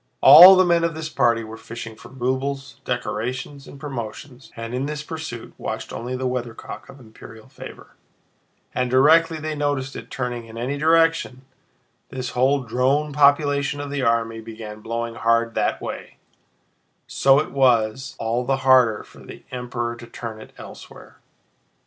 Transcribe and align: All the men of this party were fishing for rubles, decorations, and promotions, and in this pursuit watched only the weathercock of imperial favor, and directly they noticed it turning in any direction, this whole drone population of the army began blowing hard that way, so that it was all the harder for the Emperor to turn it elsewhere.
All 0.19 0.55
the 0.55 0.65
men 0.65 0.83
of 0.83 0.95
this 0.95 1.09
party 1.09 1.43
were 1.43 1.57
fishing 1.57 1.95
for 1.95 2.09
rubles, 2.09 2.79
decorations, 2.85 3.67
and 3.67 3.79
promotions, 3.79 4.51
and 4.55 4.73
in 4.73 4.87
this 4.87 5.03
pursuit 5.03 5.53
watched 5.59 5.93
only 5.93 6.15
the 6.17 6.25
weathercock 6.25 6.89
of 6.89 6.99
imperial 6.99 7.47
favor, 7.47 7.93
and 8.73 8.89
directly 8.89 9.37
they 9.37 9.53
noticed 9.53 9.95
it 9.95 10.09
turning 10.09 10.47
in 10.47 10.57
any 10.57 10.75
direction, 10.75 11.43
this 12.09 12.31
whole 12.31 12.63
drone 12.63 13.13
population 13.13 13.79
of 13.79 13.91
the 13.91 14.01
army 14.01 14.41
began 14.41 14.81
blowing 14.81 15.13
hard 15.13 15.53
that 15.53 15.79
way, 15.83 16.17
so 17.05 17.35
that 17.37 17.49
it 17.49 17.51
was 17.51 18.15
all 18.17 18.43
the 18.43 18.57
harder 18.65 19.03
for 19.03 19.19
the 19.19 19.43
Emperor 19.51 19.95
to 19.95 20.07
turn 20.07 20.41
it 20.41 20.51
elsewhere. 20.57 21.19